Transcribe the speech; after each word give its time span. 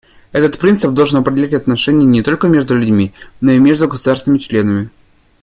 Этот 0.31 0.57
принцип 0.57 0.93
должен 0.93 1.19
определять 1.19 1.53
отношения 1.53 2.07
не 2.07 2.23
только 2.23 2.47
между 2.47 2.75
людьми, 2.75 3.13
но 3.39 3.51
и 3.51 3.59
между 3.59 3.87
государствами-членами. 3.87 4.89